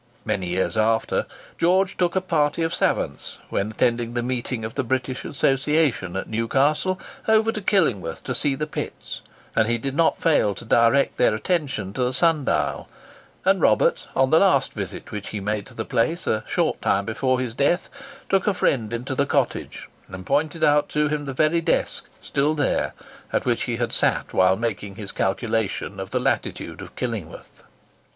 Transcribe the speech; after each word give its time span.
Many 0.25 0.47
years 0.47 0.77
after, 0.77 1.27
George 1.59 1.95
took 1.95 2.15
a 2.15 2.21
party 2.21 2.63
of 2.63 2.73
savans, 2.73 3.37
when 3.49 3.69
attending 3.69 4.15
the 4.15 4.23
meeting 4.23 4.65
of 4.65 4.73
the 4.73 4.83
British 4.83 5.23
Association 5.23 6.15
at 6.15 6.27
Newcastle, 6.27 6.99
over 7.27 7.51
to 7.51 7.61
Killingworth 7.61 8.23
to 8.23 8.33
see 8.33 8.55
the 8.55 8.65
pits, 8.65 9.21
and 9.55 9.67
he 9.67 9.77
did 9.77 9.95
not 9.95 10.19
fail 10.19 10.55
to 10.55 10.65
direct 10.65 11.17
their 11.17 11.35
attention 11.35 11.93
to 11.93 12.03
the 12.03 12.13
sun 12.15 12.43
dial; 12.45 12.89
and 13.45 13.61
Robert, 13.61 14.07
on 14.15 14.31
the 14.31 14.39
last 14.39 14.73
visit 14.73 15.11
which 15.11 15.27
he 15.27 15.39
made 15.39 15.67
to 15.67 15.75
the 15.75 15.85
place, 15.85 16.25
a 16.25 16.43
short 16.47 16.81
time 16.81 17.05
before 17.05 17.39
his 17.39 17.53
death, 17.53 17.87
took 18.27 18.47
a 18.47 18.55
friend 18.55 18.93
into 18.93 19.13
the 19.13 19.27
cottage, 19.27 19.87
and 20.07 20.25
pointed 20.25 20.63
out 20.63 20.89
to 20.89 21.09
him 21.09 21.25
the 21.25 21.31
very 21.35 21.61
desk, 21.61 22.05
still 22.21 22.55
there, 22.55 22.95
at 23.31 23.45
which 23.45 23.65
he 23.65 23.75
had 23.75 23.93
sat 23.93 24.33
while 24.33 24.55
making 24.57 24.95
his 24.95 25.11
calculations 25.11 25.99
of 25.99 26.09
the 26.09 26.19
latitude 26.19 26.81
of 26.81 26.95
Killingworth. 26.95 27.61